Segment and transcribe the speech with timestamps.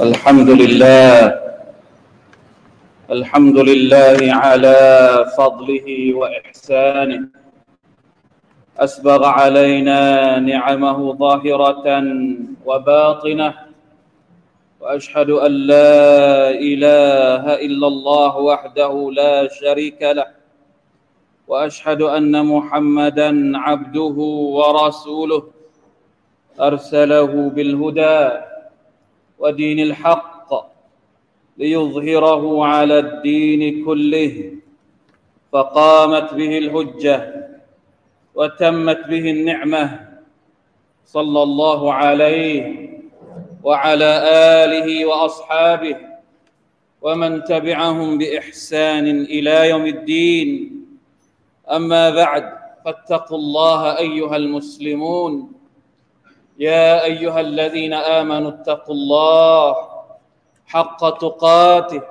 [0.00, 1.40] الحمد لله
[3.10, 4.78] الحمد لله على
[5.36, 7.28] فضله وإحسانه.
[8.78, 10.02] أسبغ علينا
[10.38, 11.86] نعمه ظاهرة
[12.66, 13.54] وباطنة
[14.80, 20.26] وأشهد أن لا إله إلا الله وحده لا شريك له
[21.48, 24.16] وأشهد أن محمدا عبده
[24.58, 25.42] ورسوله.
[26.60, 28.47] أرسله بالهدى.
[29.38, 30.50] ودين الحق
[31.58, 34.52] ليظهره على الدين كله.
[35.52, 37.48] فقامت به الهجه
[38.34, 40.08] وتمت به النعمة
[41.04, 42.88] صلى الله عليه
[43.62, 44.12] وعلى
[44.64, 45.96] آله وأصحابه
[47.02, 50.48] ومن تبعهم بإحسان إلى يوم الدين.
[51.70, 52.44] أما بعد
[52.84, 55.52] فاتقوا الله أيها المسلمون.
[56.59, 59.67] يا ايها الذين امنوا اتقوا الله
[60.73, 62.03] حق تقاته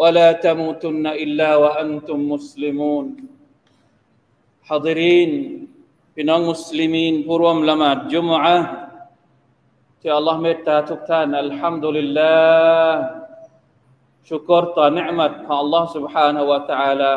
[0.00, 3.06] ولا تموتن الا وانتم مسلمون
[4.68, 5.32] حاضرين
[6.16, 8.68] พี่น้องมุสลิมีนผู้ร่วมละหมาดจุมอะห์
[10.00, 12.34] ที่อัลลอฮ์เมตตาทุกท่านอัลฮัมดุลิลลา
[12.90, 13.00] ห์
[14.28, 17.12] ชุกรต่อเนืมัดของอัลลอฮ์ سبحانه และ تعالى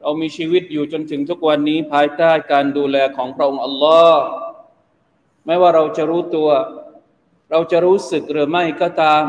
[0.00, 4.22] เรามีชีวิตอยู่จนถึงทุกวันนี้ ภายใต้การดูแลของพระองค์อัลลอฮ์
[5.46, 6.48] ไม่ว่าเราจะรู้ตัว
[7.50, 9.24] เราจะรู้สึกหรือไม่ก็ตาม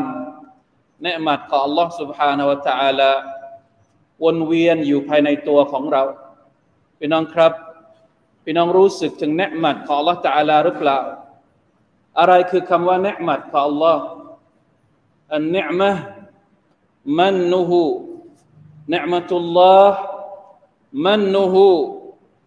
[1.02, 3.12] เนืมัดของ Allah سبحانه และ تعالى
[4.24, 6.02] วนเวียนอยู่ภายในตัวของเรา
[6.98, 7.52] พี่น้องครับ
[8.44, 10.98] พี่น้องรู้สึกถึงเนืมัดของ Allah تعالى หรือเปล่า
[12.18, 13.96] อะไรคือคำว่าเนืมัดของ Allah
[15.32, 15.90] อันเนืมะ
[17.18, 17.84] มันนุฮู
[18.90, 19.98] เนืมัตุลลอฮ์
[21.04, 21.70] มันนุฮู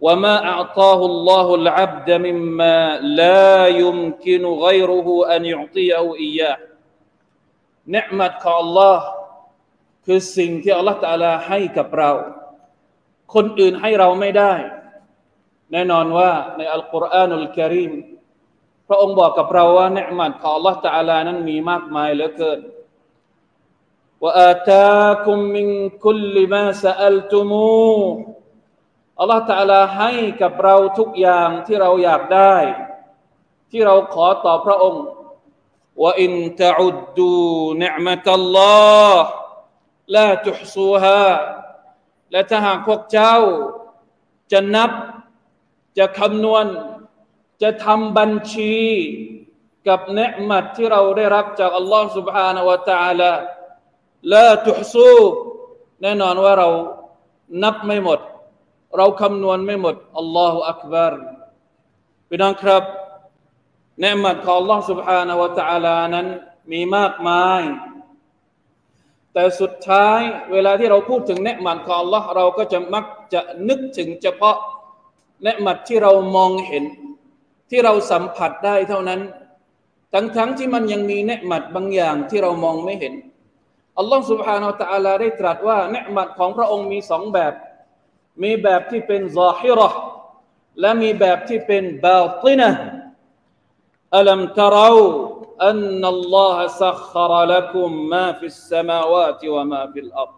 [0.05, 6.57] وما أعطاه الله العبد مما لا يمكن غيره أن يعطيه إياه
[7.87, 8.99] نعمة الله
[10.05, 12.11] คือสิ่งที่อัลลอฮฺตาลาให้กับเรา
[13.33, 14.53] คนอื่นให้เราไม่ได้
[15.71, 17.93] แน่นอนว่าในอัลกุรอานุลกิริม
[18.87, 22.59] พระองค์บอกกับเราว่าเนืมัดของอัลลอฮฺตาลานั้นมีมากมายเหลือเกิน
[24.23, 25.67] وآتاكم من
[26.05, 28.01] كل ما سألتموه
[29.19, 30.11] อัลลอฮฺตะลาให้
[30.41, 32.55] กับเราทุกอย่างที่เราอยากได้
[33.71, 35.03] ที่เราขอต่อพระองค์
[36.03, 37.35] ว่าอินตะอุดดู
[37.79, 38.75] เนืมะตัลลอ
[39.11, 39.25] ฮ์
[40.15, 41.27] ลาตุฮซูฮา
[42.31, 43.35] และถ้าหากพวกเจ้า
[44.51, 44.91] จะนับ
[45.97, 46.65] จะคำนวณ
[47.61, 48.75] จะทำบัญชี
[49.87, 53.31] กับเนืมัดที่เราได้รับจากอัลลอฮ์ سبحانه และ تعالى
[54.33, 55.13] ลาตุฮซู
[56.01, 56.69] แน่นอนว่าเรา
[57.63, 58.19] นับไม่หมด
[58.97, 61.13] เราคำนวณไม่หมด อัลลอฮฺอักบาร
[62.27, 62.83] พี่น้องครับ
[64.01, 66.27] เนืมัดของ Allah سبحانه และ تعالى นั้น
[66.71, 67.61] มีมากมาย
[69.33, 70.19] แต่สุดท้าย
[70.51, 74.57] เวลาที่เราพูดถึงเนืมัดของ Allah เราก็จะมักจะนึกถึงเฉพาะ
[75.43, 76.83] เนืมัดที่เรามองเห็น
[77.69, 79.21] ที่เราสัมผัสได้เท่านั้น
[80.13, 83.13] ทั้งๆทที่มันยังมีเนืมัดบางอย่างที่เรามองไม่เห็น
[83.97, 87.53] อัลลอฮฺ سبحانه และ تعالى ได้ตรัสว่าเนืมัดของพระองค์มีสองแบบ
[88.43, 89.89] มีแบบที่เป็นซาฮิระ
[90.79, 92.69] และมีแบบที่เป็นบาตินะ
[94.17, 94.91] อัลัมตรา
[95.67, 100.31] อันนัลลอฮะสัขรลักุมมาฟิสสมาวาติวะมาฟิลอัร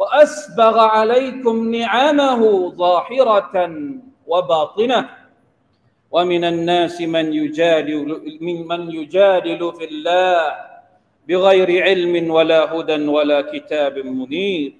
[0.00, 2.40] وأسبغ عليكم نعمه
[2.82, 3.56] ظاهرة
[4.26, 5.00] وباطنة
[6.10, 8.08] ومن الناس من يجادل
[8.70, 10.40] من يجادل في الله
[11.28, 14.72] بغير علم ولا هدى ولا كتاب منير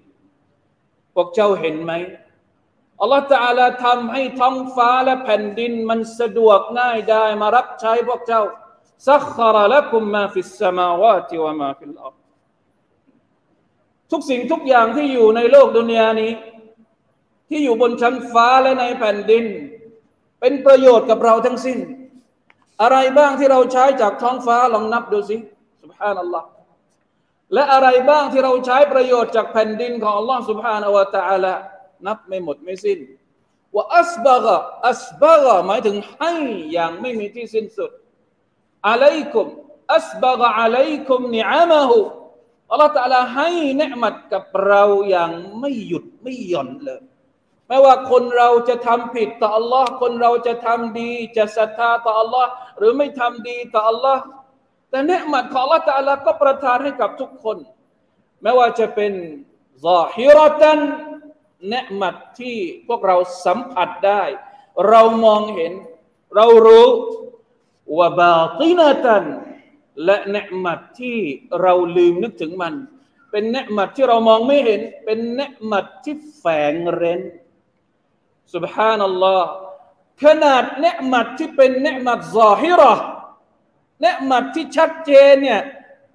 [1.15, 1.93] พวกเจ้าเห็นไหม
[3.01, 8.43] อัลลอฮฺตาลาทำให้ท้องฟ้าและแผ่นดินมันสะดวกง่ายได้มารับใช้พวกเจ้า
[9.07, 12.15] سخر لكم ما في السماوات وما في الأرض
[14.11, 16.31] ทุกสิ่งทุกอย่างที่อยู่ในโลกดุนยานี้
[17.49, 19.45] ที่อยู่บนชั้นฟ้าและในแผ่นดิน
[20.39, 21.79] เป็นประโยชน์กับเราทั้งสิ้น
[22.81, 25.37] อะไรบ้างที่เราใช้จากท้องฟ้าลองนับดูสิ
[25.83, 26.47] سبحان الله
[27.54, 31.54] และอะไรบ้างที่เราใช้ประโยชน์จากแผ่นดินของ Allah سبحانه และ تعالى
[32.06, 32.98] นับไม่หมดไม่สิ้น
[33.74, 34.56] ว่าอัสบะกะ
[34.88, 36.32] อัสบะกะหมายถึงให้
[36.72, 37.90] อย่างไม่มีที่สิ้นสุด
[38.88, 39.46] อะลัยกุม
[39.94, 41.98] อัสบะกะอะลัยกุมนิอามะฮู
[42.70, 45.30] อัลลอฮฺตะลาให้เนืมัดกับเราอย่าง
[45.60, 47.00] ไม่หยุดไม่หย่อนเลย
[47.68, 52.46] ไม่ว่าคนเราจะทำผิดต่อ Allah คนเราจะทำดี จะศรัทธาต่อ Allah
[52.78, 54.18] หรือไม่ทำดีต่อ Allah
[54.94, 57.56] แต่เนืมัดของ Allah ตะลาก็ประทานให้กับทุกคน
[58.42, 59.12] ไม่ว่าจะเป็น
[59.84, 60.78] ซาฮิรตัน
[61.70, 62.56] เนืมัดที่
[62.88, 64.22] พวกเราสัมผัสได้
[64.88, 65.72] เรามองเห็น
[66.34, 66.88] เรารู้
[67.98, 69.24] ว่าบาตินาตัน
[70.04, 71.18] และเนืมัดที่
[71.60, 72.74] เราลืมนึกถึงมัน
[73.30, 77.20] เป็นเนืมัดที่เรามองไม่เห็น เป็นเนืมัดที่แฝงเร้น
[78.52, 79.48] سبحان อัลลอฮ์
[80.24, 82.92] ขนาดเนืมัดที่เป็นเนืมัดซาฮิรอ
[84.01, 85.61] เนืมัดที่ชัดเจนเนี่ย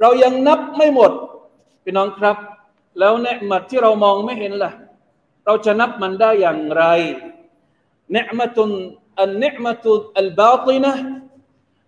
[0.01, 1.13] เรายังนับไม่หมด
[1.85, 2.37] พี่น้องครับ
[2.99, 4.73] แล้วเนืมัดที่เรามองไม่เห็นล่ะ
[5.45, 6.85] เราจะนับมันได้อย่างไร
[8.13, 8.71] เนืมัตุน
[9.21, 10.95] อันเนืมัตุอัลบาตินะ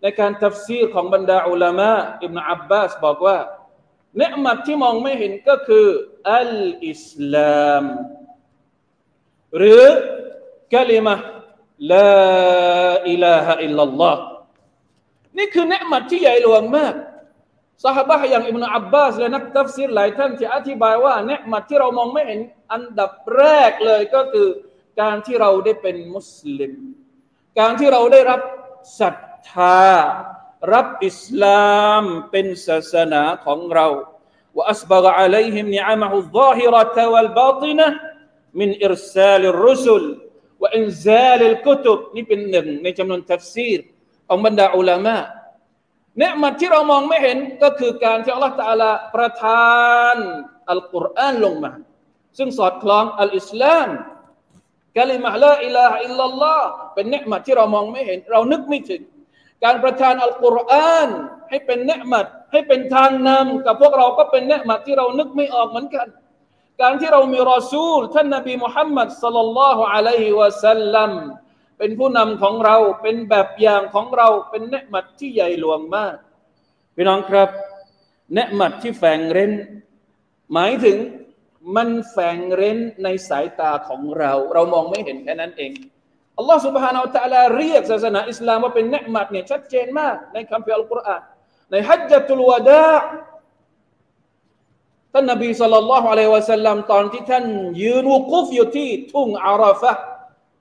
[0.03, 1.93] ในการทัฟซีรของบรรดาอุลามะ
[2.25, 3.39] อิบนาอับบาสบอกว่า
[4.19, 5.87] เนืมัดที่มองไม่เห็นก็คือ
[6.37, 6.53] อัล
[6.89, 7.85] อิสลาม
[9.57, 9.83] หรือ
[10.75, 11.15] กลิมะ
[11.93, 12.13] ลา
[13.11, 14.23] อิลาฮะอิลลัลลอฮ์
[15.37, 16.95] นี่คือเนืมัดที่ใหญ่หลวงมาก
[17.85, 22.41] สหบะอย่างอิบนาอับบาสและนักทัฟซีรหลายท่านที่อธิบายว่าเนืมัดที่เรามองไม่เห็น
[22.73, 24.49] อันดับแรกเลยก็คือ
[25.01, 26.73] การที่เราได้เป็นมุสลิม
[27.59, 28.41] การที่เราได้รับ
[29.01, 29.17] ศรัท
[29.51, 29.83] ธา
[30.75, 31.71] รับอิสลา
[32.01, 33.87] มเป็นศาสนาของเรา
[34.57, 37.87] ว่าอัสบะกะอะลัยฮิมนิอะมะฮุซาฮิรตะวัลบาตินะ
[38.61, 40.05] มินอิรซาลิรุสุล
[40.63, 43.81] وإنزال الكتب นี่เป็นหนึ่งในจำนวนทัฟซีร
[44.29, 45.17] ของบรรดาอุลามะ
[46.19, 49.81] นิอฺมัตที่เรามองไม่เห็นก็คือการที่อัลลอฮฺตาลาประทา
[50.15, 50.17] น
[50.71, 51.73] อัลกุรอานลงมา
[52.39, 53.89] ซึ่งสอดคล้องอัลอิสลาม
[54.97, 59.03] กะลิมะลาอิลาฮะอิลลัลลอฮ์เป็นเนืมัดที่เรามองไม่เห็น เรานึกไม่ถึง
[59.65, 61.09] การประทานอัลกุรอาน
[61.51, 66.07] ให้เป็นนิอฺมัตให้เป็นทางนำกับพวกเราก็เป็นนิอฺมัตที่เรานึกไม่ออกเหมือนกัน
[66.81, 71.13] การที่เรามีรอซูลท่านนบีมุฮัมมัดสัลลัลลอฮุอะลัยฮิวะสัลลัม
[71.82, 76.16] เป็นผู้นำของเราเป็นแบบอย่างของเราเป็นเนืมัดที่ใหญ่หลวงมาก
[76.96, 77.50] พี่น้องครับ
[78.34, 79.52] เนืมัดที่แฝงเร้น
[80.54, 80.98] หมายถึง
[81.76, 85.72] มันแฝงเร้นในสายตาของเรา เรามองไม่เห็นแค่นั้นเอง
[86.38, 91.22] อัลลอฮ์ سبحانه และ تعالى เรียกศาสนาอิสลามว่าเป็นเนืมัดเนี่ยชัดเจนมากในคัมภีร์อัลกุรอาน
[91.72, 92.96] ในฮัจญะตุลวาดา
[95.14, 97.46] ท่านนบีสัลลัลลอฮุอะลัยฮิวะสัลลัมตอนที่ท่าน
[97.82, 99.92] ยืนวุกุฟอยู่ที่ทุ่งอาราฟะ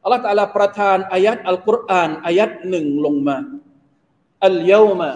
[0.04, 3.38] อัลลอฮฺตาลาประทานอายัดอัลกุรอานอายัดหนึ่งลงมา
[4.48, 5.10] อัลยามะ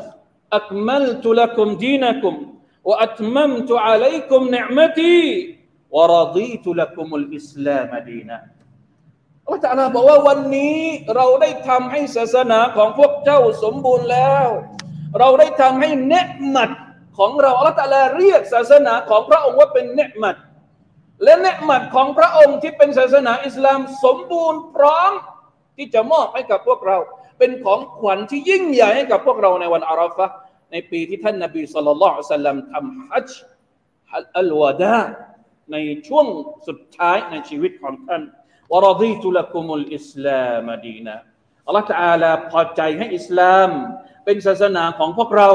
[0.58, 2.36] อักมัลตุลักุมดีนักุม
[2.90, 5.20] วอัตมัมตุอะลัยกุมเนมตี
[5.96, 8.38] วรดีตุลักุมุลอิสลามดีนะ
[9.44, 10.80] อัลลอฮฺตาลาบอกว่าวันนี้
[11.16, 14.48] เราได้ทำให้ศาสนาของพวกเจ้าสมบูรณ์แล้ว
[15.20, 16.72] เราได้ทำให้เนื้หมัด
[17.18, 20.36] ของเราอัลลอฮฺตาลาเรียกศาสนาของพระองค์ว่าเป็นเนื้หมัด
[21.25, 25.13] และเนืมัดของพระองค์ที่เป็นศาสนาอิสลามสมบูรณ์พร้อม
[25.77, 26.97] ที่จะมอบให้กับพวกเรา
[27.39, 30.27] เป็นของขวัญที่ยิ่งใหญ่ให้กับพวกเราในวันอาราฟะ
[30.73, 33.43] ในปีที่ท่านนบีสุลต่านสัลลัมทำฮัจญ์
[34.39, 35.01] อัลวาดา
[35.73, 35.77] ใน
[36.09, 36.27] ช่วง
[36.69, 38.23] สุดท้ายในชีวิตของท่าน
[38.73, 41.17] วรดีตุลกุมุลอิสลามดีนะ
[41.67, 43.71] อัลลอฮฺ تعالى พอใจให้อิสลาม
[44.25, 45.51] เป็นศาสนาของพวกเรา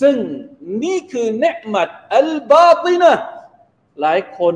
[0.00, 0.16] ซึ่ง
[0.84, 3.12] นี่คือเนืมัดอัลบาตินะ
[4.00, 4.54] หลายคน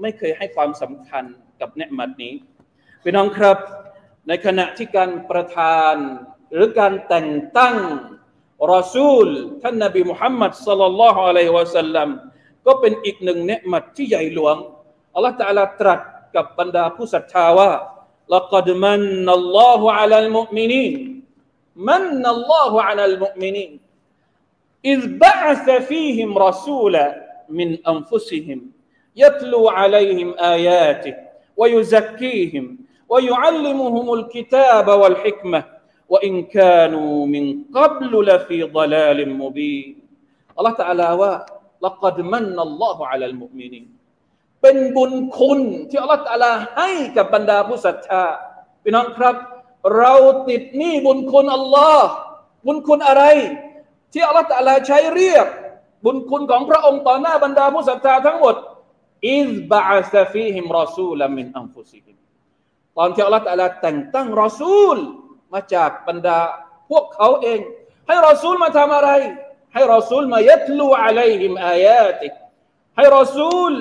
[0.00, 1.24] ไม่เคยให้ความสำคัญ
[1.60, 2.34] กับเนืมัดนี้
[3.02, 3.58] พี่น้องครับ
[4.28, 5.94] ในขณะที่การประทาน
[6.52, 7.76] หรือการแต่งตั้ง
[8.72, 9.28] รอซูล
[9.62, 12.08] ท่านนบีมุฮัมมัดสัลลัลลอฮุอะลัยฮิวะสัลลัม
[12.66, 14.56] ก็เป็นอีกหนึ่งเนืมัดที่ใหญ่หลวง
[15.14, 16.00] อัลลอฮฺ تعالى ตรัส
[16.36, 17.70] กับบรรดาผู้ศรัทธาว่า
[18.34, 20.94] لقد من الله على المؤمنين
[21.76, 23.70] من الله على المؤمنين
[24.84, 27.06] إذ بعث فيهم رسولا
[27.48, 28.58] من أنفسهم
[29.16, 31.14] يتلو عليهم آياته
[31.56, 32.64] ويزكيهم
[33.08, 35.60] ويعلمهم الكتاب والحكمة
[36.08, 37.44] وإن كانوا من
[37.76, 39.94] قبل لفي ضلال مبين
[40.58, 41.08] الله تعالى
[41.82, 43.86] لقد من الله على المؤمنين
[44.62, 48.24] เป็นบุญคุณที่อัลลอฮฺตาลาให้กับบรรดาผู้ศรัทธา
[48.82, 49.34] พี่น้องครับ
[49.98, 50.14] เรา
[50.48, 52.08] ติดหนี้บุญคุณอัลลอฮ์
[52.66, 53.24] บุญคุณอะไร
[54.12, 55.46] ที่อัลลอฮฺตาลาใช้เรียก
[56.04, 58.54] บุญคุณของพระองค์ต่อหน้าบรรดาผู้ศรัทธาทั้งหมด
[59.25, 62.17] อิสบะอัสฟีฮิมรอซูลมินอัมฟุซิฮิม
[62.97, 64.97] ตอนที่อัลลอฮฺตาลาแต่งตั้งรอซูล
[65.53, 66.39] มาจากบรรดา
[66.89, 67.59] พวกเขาเอง
[68.07, 69.09] ให้รอซูลมาทำอะไร
[69.73, 72.33] ให้รอซูลมายัตลูอะลัยฮิมอายาติก
[72.97, 73.73] ให้รอซูล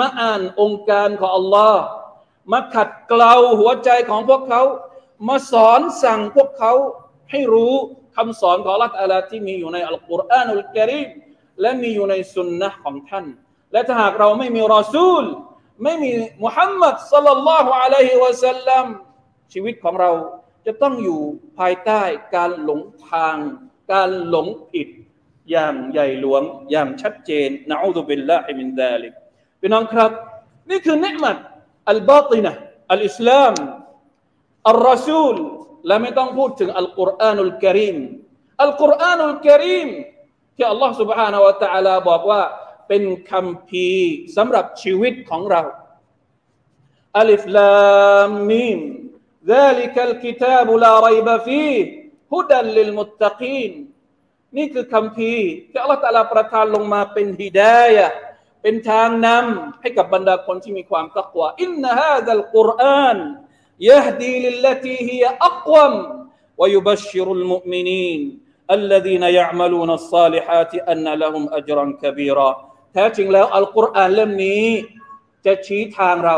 [0.00, 1.82] มาอ่านองค์การของอัลลอฮ์
[2.52, 4.62] มาขัดเกลาหัวใจของพวกเขา
[5.28, 6.72] มาสอนสั่งพวกเขา
[7.30, 7.74] ให้รู้
[8.16, 11.08] คำสอนของอัลลอฮฺที่มีอยู่ในอัลกุรอานุลกิริม
[11.60, 13.26] และมีอยู่ในสุนนะของท่าน
[13.73, 15.23] และถ้าหากเราไม่มีรอซูล
[15.83, 16.11] ไม่มี
[16.43, 18.85] มุฮัมมัดสัลลัลลอฮุอะลัยฮิวะสัลลัม
[19.53, 20.11] ชีวิตของเรา
[20.65, 21.19] จะต้องอยู่
[21.59, 22.01] ภายใต้
[22.35, 23.35] การหลงทาง
[23.91, 24.87] การหลงผิด
[25.51, 29.13] อย่างใหญ่หลวงอย่างชัดเจนนะอูดุบิลลาฮิมินดาลิก
[29.59, 30.11] พี่น้องครับ
[30.69, 31.37] นี่คือเนืมัด
[31.91, 32.53] อัลบาตินะ
[32.91, 33.53] อัลอิสลาม
[34.69, 35.35] อัลรอซูล
[35.87, 37.97] และไม่ต้องพูดถึงอัลกุรอานุลกิริม
[38.63, 39.87] อัลกุรอานุลกิริม
[40.55, 42.41] ที่อัลลอฮ์ سبحانه และ تعالى บอกว่า
[42.87, 43.87] เป็นคำพี
[44.37, 45.61] สำหรับชีวิตของเรา
[47.17, 47.73] อัลิฟลา
[48.29, 48.79] มมีม
[49.53, 51.75] ذلك الكتاب لا ريب فيه
[52.33, 53.71] هدى للمتقين
[54.57, 55.33] นี่คือคำพี
[55.71, 58.07] ที่อัลลอฮฺตาลาประทานลงมาเป็นฮิดายะ
[58.61, 63.19] เป็นทางนำให้กับบรรดาคนที่มีความตักวาอินนฮาดัลกุรอาน
[63.89, 65.93] يهدي للتي هي أقوم
[66.57, 68.19] ويبشر المؤمنين
[68.71, 72.51] الذين يعملون الصالحات أن لهم أجرا كبيرا
[72.93, 74.65] แท้จริงแล้วอัลกุรอานเล่มนี้
[75.45, 76.37] จะชี้ทางเรา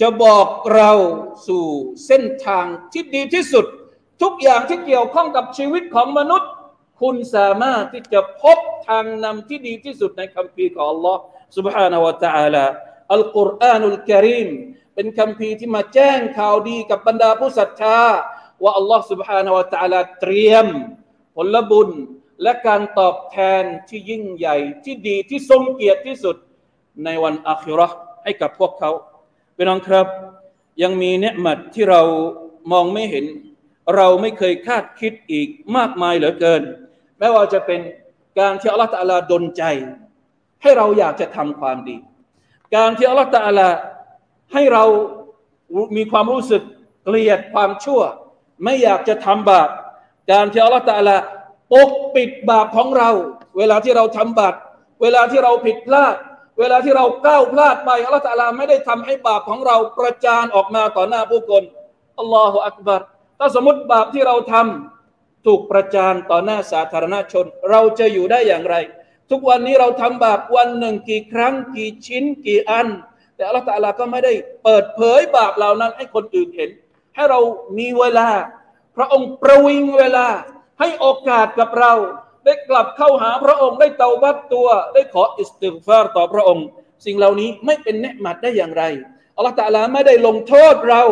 [0.00, 0.92] จะบอกเรา
[1.46, 1.66] สู่
[2.06, 3.66] เส้นทางที่ดีที่สุด
[4.22, 6.50] ทุกอย่างที่เกี่ยวข้องกับชีวิตของมนุษย์
[7.00, 11.16] คุณสามารถที่จะพบทางนำที่ดีที่สุดในคำพีของ Allah
[11.56, 12.64] سبحانه และ تعالى
[13.12, 14.48] อัลกุรอานุลกิริม
[14.94, 18.00] เป็นคำพีที่มาแจ้งข่าวดีกับบรรดาผู้ศรัทธา
[18.62, 20.66] ว่าอัลลอฮ์ سبحانه และ تعالى เตรียม
[21.36, 21.88] ผลบุญ
[22.41, 26.35] และการตอบแทนที่ยิ่งใหญ่ที่ดีที่ทรงเกียรติที่สุด
[27.05, 27.87] ในวันอาคิรอ
[28.23, 28.91] ให้กับพวกเขา
[29.55, 30.07] เป็นน้องครับ
[30.81, 32.01] ยังมีเนืมัดที่เรา
[32.71, 33.25] มองไม่เห็น
[33.95, 36.61] เราไม่เคยคาดคิดอีกมากมายเหลือเกิน
[37.19, 37.79] แม้ว่าจะเป็น
[38.39, 39.63] การที่อัลลอฮฺตะลาดนใจ
[40.61, 41.97] ให้เราอยากจะทำความดี
[42.75, 43.69] การที่อัลลอฮฺตะลา
[44.53, 44.83] ให้เรา
[45.97, 46.63] มีความรู้สึก
[47.05, 48.01] เกลียดความชั่ว
[48.63, 49.69] ไม่อยากจะทำบาป
[50.31, 51.15] การที่อัลลอฮฺตะลา
[51.73, 53.09] ปกปิดบาปของเรา
[53.57, 54.55] เวลาที่เราทำบาป
[55.01, 56.15] เวลาที่เราผิดพลาด
[56.59, 61.63] เวลาที่เราก้าวพลาดไปอัลลอฮฺตะลาไม่ได้ทำให้บาปของเราประจานออกมาต่อหน้าผู้คน
[62.19, 63.01] อัลลอฮฺอักบัร
[63.39, 68.75] ถ้าสมมติบาปที่เราทำถูกประจานต่อหน้าสาธารณชน เราจะอยู่ได้อย่างไร
[69.31, 72.87] ทุกวันนี้เราทำบาปวันหนึ่งกี่ครั้งกี่ชิ้นกี่อัน
[73.35, 76.69] แต่อัลลอฮฺตะลาก็ไม่ได้เปิดเผยบาปเหล่านั้นให้คนอื่นเห็น
[77.15, 77.39] ให้เรา
[77.77, 78.27] มีเวลา
[78.95, 80.27] พระองค์ประวิงเวลา
[80.79, 81.93] ให้โอกาสกับเรา
[82.45, 86.65] ได้กลับเข้าหาพระองค์ได้เตาบัตตัว ได้ขออิสติฟารต่อพระองค์
[87.05, 88.83] สิ่งเหล่านี้ไม่เป็นเนมัดได้อย่างไร
[89.35, 91.03] อัลลอฮฺตะลาไม่ได้ลงโทษเรา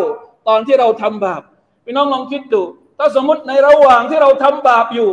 [0.47, 1.41] ตอนที่เราทำบาป
[1.85, 2.61] พี่น้องลองคิดดู
[2.97, 5.09] ถ้าสมมติในระหว่างที่เราทำบาปอยู่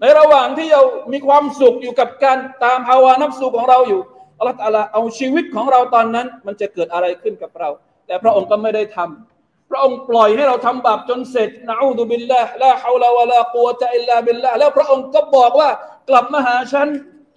[0.00, 4.00] ในระหว่างที่เรามีความสุขอยู่กับการตามภาวะนับสูของเราอยู่
[4.38, 7.68] อัลลอฮฺตะลาเอาชีวิตของเราตอนนั้น มันจะเกิดอะไรขึ้นกับเรา
[8.06, 9.37] แต่พระองค์ก็ไม่ได้ทำ
[9.70, 15.70] พระองค์ปล่อยให้เราทำบาปจนเสร็จนะอูดุบิลลาห์ลาฮาวลาวะลากุวตะอิลลาบิลลาห์แล้วพระองค์ก็บอกว่า
[16.08, 16.88] กลับมาหาฉัน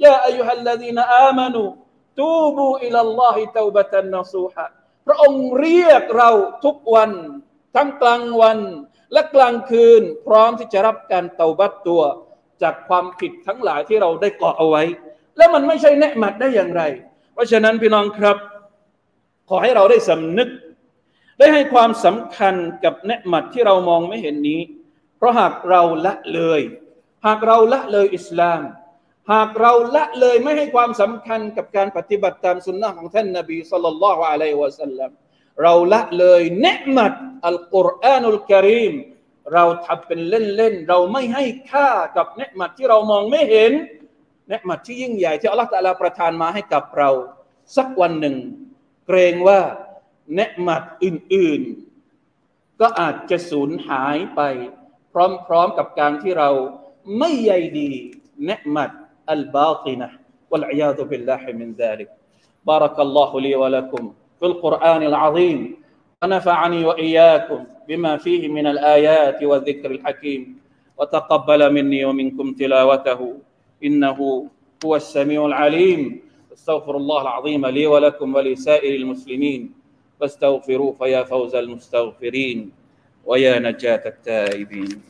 [0.06, 1.64] ยาอายุฮัลลดีนอามานู
[2.20, 4.66] ตูบูอิลลอฮิตาบะตันนซูฮะ
[5.08, 6.30] พระองค์เรียกเรา
[6.66, 7.12] ทุกวัน
[7.76, 8.60] ทั้งกลางวัน
[9.14, 12.02] และกลางคืน พร้อมที่จะรับการเตาบัตตัว
[12.62, 14.84] จากความผิดทั้งหลายที่เราได้ก่อเอาไว้
[15.38, 16.82] แล้วมันไม่ใช่แนะมัดได้อย่างไร
[17.34, 18.38] เพราะฉะนั้นพี่น้องครับ
[19.50, 20.50] ขอให้เราได้สำนึก
[21.42, 24.62] ได้ให้ความสำคัญกับเนืมัดที่เรามองไม่เห็นนี้
[25.18, 26.62] เพราะหากเราละเลย
[27.26, 28.62] หากเราละเลยอิสลาม
[29.32, 35.12] หากเราละเลยไม่ให้ความสำคัญกับการปฏิบัติตามสุนนะของท่านนบีสุลต่านละฮ์อะลัยวะสัลลัม
[35.64, 37.14] เราละเลยเนืมัด
[37.48, 38.94] อัลกุรอานุลกิริม
[39.54, 43.72] เราทำเป็นเล่นๆ เราไม่ให้ค่ากับเนืมัดที่เรามองไม่เห็น
[44.50, 47.10] เนืมัดที่ยิ่งใหญ่ที่อัลลอฮฺตะลาประทานมาให้กับเรา
[47.78, 48.36] สักวันหนึ่ง
[49.08, 49.60] เกรงว่า
[50.35, 54.41] เนืมัดอื่นๆ ก็อาจจะสูญหายไป
[55.13, 56.51] พร้อมๆกับการที่เรา
[57.19, 57.91] ไม่ใยดี
[58.45, 58.91] เนืมัด
[59.31, 60.11] อัลบาตินะ
[60.51, 62.11] والعياذ بالله من ذلك
[62.67, 64.03] بارك الله لي ولكم
[64.39, 65.59] في القرآن العظيم
[66.23, 70.43] ونفعني وإياكم بما فيه من الآيات والذكر الحكيم
[70.99, 73.21] وتقبل مني ومنكم تلاوته
[73.85, 74.19] إنه
[74.85, 76.01] هو السميع العليم
[76.53, 79.63] استغفر الله العظيم لي ولكم ولسائر المسلمين
[80.22, 82.72] فاستغفروه فيا فوز المستغفرين
[83.26, 85.02] ويا نجاة التائبين.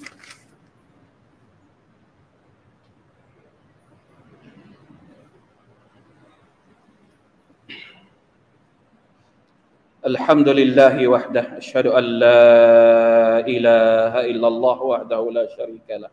[10.06, 12.44] الحمد لله وحده أشهد أن لا
[13.40, 16.10] إله إلا الله وحده لا شريك له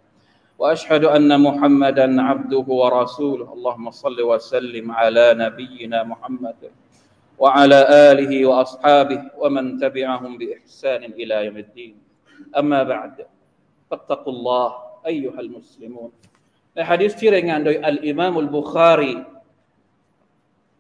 [0.59, 3.53] وأشهد أن محمدا عبده ورسوله.
[3.53, 6.88] اللهم صل وسلم على نبينا محمد.
[7.42, 7.80] وعلى
[8.12, 11.94] آله وأصحابه ومن تبعهم بإحسان إلى يوم الدين
[12.60, 13.26] أما بعد
[13.90, 14.70] فاتقوا الله
[15.12, 16.12] أيها المسلمون
[16.76, 19.14] ในฮะดิษที่รายงานโดยอัลอิมามุลบุคารี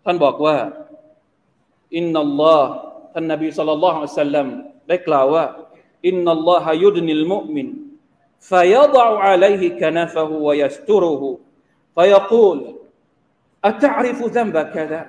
[0.03, 0.57] ท่านบอกว่า
[1.95, 2.71] อินนัลลอฮ์
[3.13, 4.47] ท่านนบีสัลลัลลอฮุอะลัยฮิสัลลัม
[4.87, 5.45] ได้กล่าวว่า
[6.07, 7.67] อินนัลลอฮะยุดนิลมุมิน
[8.51, 11.21] فيضع عليه كنفه ويستره
[11.95, 12.57] فيقول
[13.69, 15.01] أتعرف ذنب كذا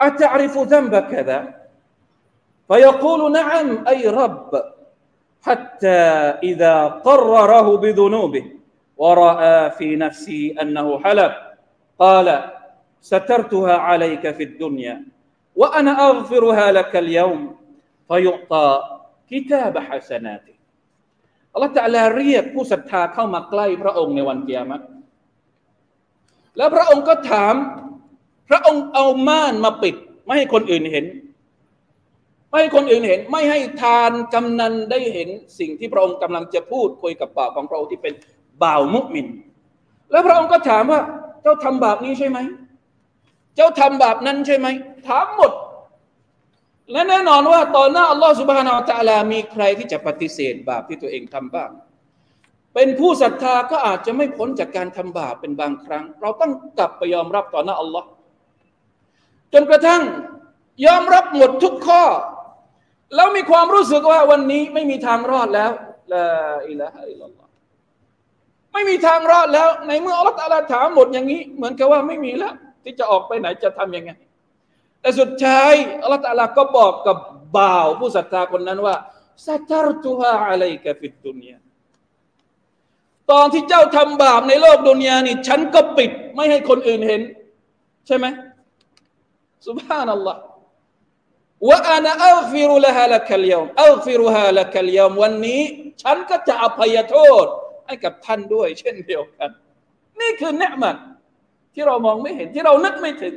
[0.00, 1.54] أتعرف ذنب كذا
[2.68, 4.50] فيقول نعم أي رب
[5.42, 6.00] حتى
[6.42, 8.44] إذا قرره بذنوبه
[8.96, 11.32] ورأى في نفسي أنه حلف
[11.98, 12.50] قال
[13.00, 15.04] سترتها عليك في الدنيا
[15.56, 17.56] وأنا أغفرها لك اليوم
[18.08, 18.82] فيعطى
[19.30, 20.54] كتاب حسناته
[21.54, 24.84] อัลลอฮฺตะลาเรียกผู้ศรัทธาเข้ามาใกล้พระองค์ในวันเกียรติ
[26.56, 27.54] แล้วพระองค์ก็ถาม
[28.49, 31.05] พระองค์เอาม่านมาปิด ไม่ให้คนอื่นเห็น
[32.49, 35.29] ไม่ให้คนอื่นเห็น ไม่ให้ทานกำนันได้เห็น
[35.59, 38.13] สิ่งที่พระองค์กำลังจะพูดคุยกับบ่าวของพระองค์ที่เป็น
[38.63, 39.27] บ่าวมุกมิน
[40.11, 41.01] แล้วพระองค์ก็ถามว่า
[41.43, 42.37] เจ้าทำบาปนี้ใช่ไหม
[43.55, 44.67] เจ้าทำบาปนั้นใช่ไหม
[45.07, 45.51] ถามหมด
[46.91, 51.69] และแน่นอนว่าต่อหน้าอัลลอฮฺสุบฮานาอัลตะลา มีใครที่จะปฏิเสธบาปที่ตัวเองทำบ้าง
[52.73, 58.07] เป็นผู้ศรัทธาก็อาจจะไม่พ้นจากการทำบาปเป็นบางครั้ง เราต้องกลับไปยอมรับต่อหน้าอัลลอฮ์
[59.53, 60.01] จนกระทั่ง
[60.85, 62.03] ยอมรับหมดทุกข้อ
[63.15, 65.71] แล้วมีความรู้สึกว่าวันนี้ไม่มีทางรอดแล้ว
[66.13, 66.27] ลา
[66.69, 67.29] อิลาฮะอิลลอฮ
[68.73, 72.53] ไม่มีทางรอดแล้ว ในเมื่ออัลลอฮฺถามหมดอย่างนี้ เหมือนกับว่าไม่มีแล้ว
[72.83, 74.11] ที่จะออกไปไหนจะทํำยังไง
[75.01, 77.17] แต่สุดท้ายอัลลอฮฺก็บอกกับ
[77.57, 78.95] บ่าวผู้ศรัทธาคนนั้นว่า
[79.47, 81.57] สัตรตุฮาอะไรกับฟิดดุนยา
[83.31, 87.21] ตอนที่เจ้าทำบาปในโลกดุนยานี่ ฉันก็ปิดไม่ให้คนอื่นเห็น
[88.07, 88.25] ใช่ไหม
[89.67, 90.41] สุบฮานัลลอฮ์
[91.69, 95.61] ว่าอานะอัลฟิรุลฮะละคัลยอมอัลฟิรุฮะละคัลยอมวันนี้
[96.01, 97.45] ฉันก็จะอภัยโทษ
[97.85, 99.49] ให้กับท่านด้วย เช่นเดียวกัน
[100.19, 100.95] นี่คือเนืมัน
[101.73, 103.35] ที่เรามองไม่เห็นที่เรานึกไม่ถึง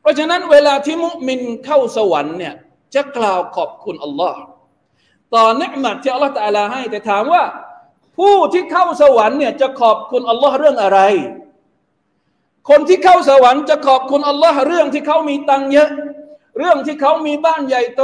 [0.00, 2.54] เพราะฉะนั้นเวลาที่มุมินเข้าสวรรค์เนี่ย
[2.94, 4.40] จะกล่าวขอบคุณอัลลอฮ์
[5.34, 7.42] ต่อเนืมันที่อัลลอฮ์ตาลาให้แต่ถามว่า
[8.18, 11.00] ผู้ที่เข้าสวรรค์เนี่ยจะขอบคุณอัลลอฮ์เรื่องอะไร
[12.68, 15.90] คนที่เข้าสวรรค์จะขอบคุณอัลลอฮ์เรื่องที่เขามีตังเยอะ
[16.58, 18.02] เรื่องที่เขามีบ้านใหญ่โต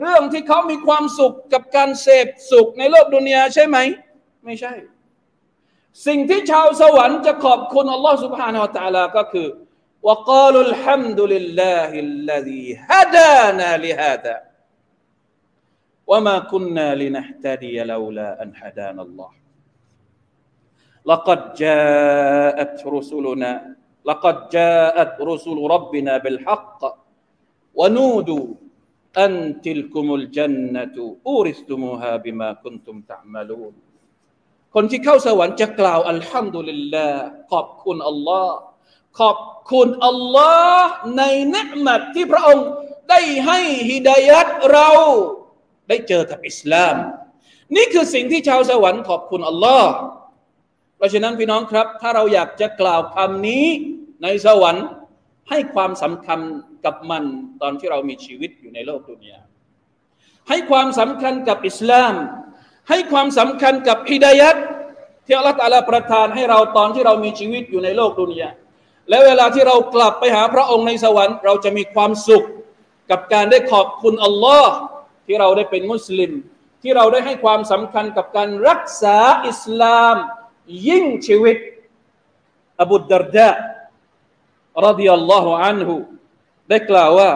[0.00, 3.76] เรื่องที่เขามีความสุขกับการเสพสุขในโลกดุนยาใช่ไหม
[4.44, 4.72] ไม่ใช่
[6.06, 9.48] สิ่งที่ชาวสวรรค์จะขอบคุณอัลลอฮ์ سبحانه และ تعالى ก็คือ
[10.06, 14.36] وقالوا الحمد لله الذي هدانا لهذا
[16.10, 19.30] وما كنا لنهتدي لولا أن هدانا الله
[21.10, 23.52] لقد جاءت رسلنا
[24.09, 26.79] لقد جاءت رسل ربنا بالحق
[27.79, 28.45] ونودوا
[29.23, 29.31] أن
[29.65, 30.95] تلكم الجنة
[31.27, 33.73] أورثتموها بما كنتم تعملون
[34.75, 38.57] คนที่เข้าสวรรค์จะกล่าวอัลฮัมดุลิลลาห์ขอบคุณอัลลอฮ์
[39.19, 39.37] ขอบ
[39.71, 42.67] คุณอัลลอฮ์ในเนืมัดที่พระองค์
[43.09, 44.89] ได้ให้ฮิดายัดเรา
[45.87, 46.95] ได้เจอกับอิสลาม
[47.75, 49.91] นี่คือสิ่งที่ชาวสวรรค์ขอบคุณอัลลอฮ์
[50.97, 53.67] เพราะฉะนั้นพี่น้องครับ ถ้าเราอยากจะกล่าวคำนี้
[54.22, 54.86] ในสวรรค์
[55.50, 56.40] ให้ความสำคัญ
[56.84, 57.24] กับมัน
[57.62, 59.40] ตอนที่เรามีชีวิตอยู่ในโลกดุนยา
[60.48, 62.14] ให้ความสำคัญกับอิสลาม
[62.90, 64.56] ให้ความสำคัญกับฮิดายัด
[65.26, 68.48] ที่อัลลอฮฺตาลาประทานให้เราตอนที่เรามีชีวิตอยู่ในโลกดุนยา
[69.08, 72.44] และเวลาที่เรากลับไปหาพระองค์ในสวรรค์เราจะมีความสุข
[73.10, 74.72] กับการได้ขอบคุณอัลลอฮ์
[75.26, 76.32] ที่เราได้เป็นมุสลิม
[76.82, 80.16] ที่เราได้ให้ความสำคัญกับการรักษาอิสลาม
[80.88, 81.56] ยิ่งชีวิต
[82.80, 83.48] อบูดารดะ
[84.86, 85.94] رضي الله عنه
[86.68, 87.30] ได้กล่าวว่า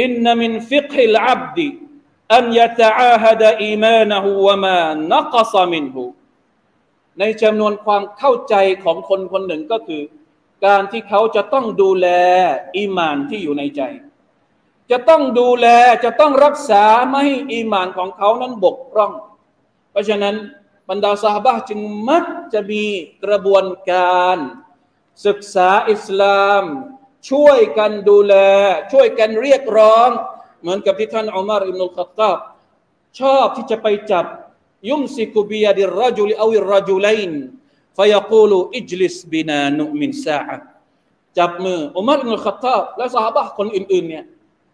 [0.00, 6.04] إن من فقه العبد أن يتعاهد إيمانه وما نقص منه
[7.18, 10.02] ในจำนวนความเข้าใจของคนคนหนึ่งก็คือ
[10.66, 12.06] การที่เขาจะต้องดูแล
[12.76, 13.82] อีมานที่อยู่ในใจ
[14.90, 15.66] จะต้องดูแล
[16.04, 19.12] จะต้องรักษาไม่ให้อีมานของเขานั้นบกพร่อง
[19.90, 20.36] เพราะฉะนั้น
[20.88, 22.82] บรรดาสาบะจึงมักจะมี
[23.24, 24.38] กระบวนการ
[25.26, 26.64] ศึกษาอิสลาม
[27.30, 28.34] ช่วยกันดูแล
[28.92, 30.10] ช่วยกันเรียกร้อง
[30.60, 32.38] เหมือนกับที่ท่านอุมารอิบนุลขัตตาบ
[33.20, 34.26] ชอบที่จะไปจับ
[34.88, 37.32] ยุมซิกุบียดิรจุลอวิรจุลัยน
[37.96, 40.40] ฟยกูลูอิจลิสบินานุมินซา
[41.38, 44.24] จับมืออุมารอิบนุลขัตตาบและสหายคนอื่นๆเนี่ย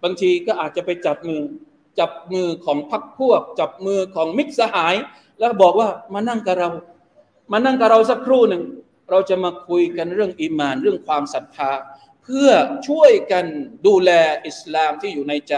[0.02, 1.42] บางทีก็อาจจะไปจับมือ
[1.98, 4.94] จับมือของพักพวก จับมือของมิตรสหาย
[5.38, 6.70] แล้วบอกว่ามานั่งกับเรา
[7.52, 8.62] มานั่งกับเราสักครู่หนึ่ง
[9.10, 11.72] เราจะมาคุยกันเรื่องอิมานเรื่องความศรัทธา
[12.24, 12.50] เพื่อ
[12.88, 13.44] ช่วยกัน
[13.86, 14.10] ดูแล
[14.46, 15.54] อิสลามที่อยู่ในใจ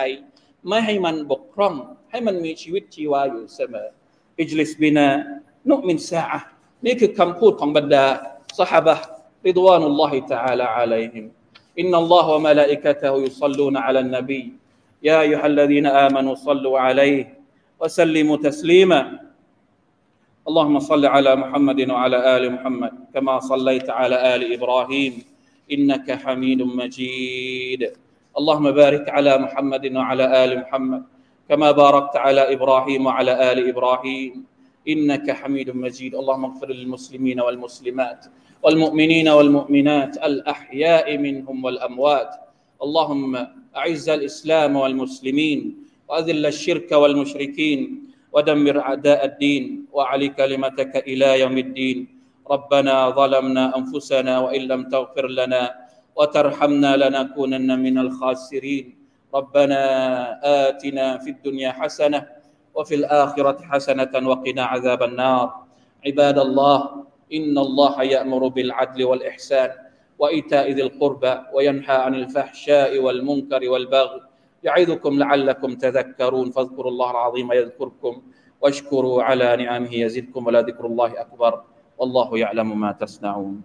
[0.69, 1.75] ไม่ให้มันบกพร่อง
[2.11, 3.88] ให้มันมีชีวิตชีวาอยู่เสมอ
[4.41, 5.09] อิจลิสบินา
[5.71, 6.38] นุมินซาอะ
[6.87, 8.05] นี่คือคำพูดของบรรดา
[8.61, 8.97] สหบะ
[9.47, 17.81] رضوان الله تعالى عليهم إن الله وملائكته يصلون على النبي يا أيها الذين آمنوا صلوا عليه
[17.81, 18.99] وسلموا تسليما
[20.49, 25.23] اللهم صل على محمد وعلى آل محمد كما صليت على آل إبراهيم
[25.73, 27.93] إنك حميد مجيد.
[28.39, 31.03] اللهم بارك على محمد وعلى آل محمد
[31.49, 34.45] كما باركت على إبراهيم وعلى آل إبراهيم
[34.89, 36.15] إنك حميد مجيد.
[36.15, 38.27] اللهم اغفر للمسلمين والمسلمات
[38.63, 42.35] والمؤمنين والمؤمنات الأحياء منهم والأموات.
[42.83, 45.77] اللهم أعز الإسلام والمسلمين
[46.09, 47.81] وأذل الشرك والمشركين
[48.33, 49.82] ودمر أعداء الدين.
[49.93, 51.99] وعلي كلمتك إلى يوم الدين.
[52.51, 55.63] ربنا ظلمنا أنفسنا وإن لم تغفر لنا
[56.17, 58.87] وترحمنا لنكونن من الخاسرين.
[59.35, 59.81] ربنا
[60.69, 62.27] آتنا في الدنيا حسنة
[62.75, 65.47] وفي الآخرة حسنة وقنا عذاب النار.
[66.07, 66.79] عباد الله
[67.33, 69.71] إن الله يأمر بالعدل والإحسان
[70.19, 74.21] وإيتاء ذي القربى وينهى عن الفحشاء والمنكر والبغي.
[74.63, 76.51] يعظكم لعلكم تذكرون.
[76.51, 78.23] فاذكروا الله العظيم يذكركم.
[78.62, 81.62] واشكروا على نعمه يزدكم ولا ذكر الله أكبر
[81.98, 83.62] والله يعلم ما تصنعون